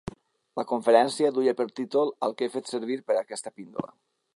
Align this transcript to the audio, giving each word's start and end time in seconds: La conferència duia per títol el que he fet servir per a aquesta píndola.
La 0.59 0.63
conferència 0.71 1.29
duia 1.37 1.55
per 1.61 1.67
títol 1.83 2.13
el 2.29 2.37
que 2.41 2.49
he 2.49 2.53
fet 2.59 2.77
servir 2.77 3.01
per 3.09 3.19
a 3.21 3.23
aquesta 3.23 3.59
píndola. 3.61 3.99